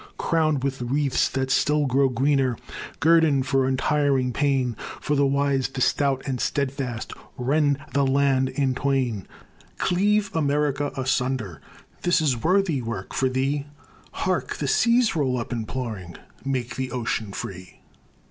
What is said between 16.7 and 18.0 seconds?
the ocean free."